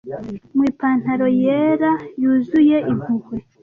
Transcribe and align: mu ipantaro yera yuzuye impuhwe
mu 0.55 0.63
ipantaro 0.71 1.27
yera 1.41 1.91
yuzuye 2.21 2.77
impuhwe 2.91 3.35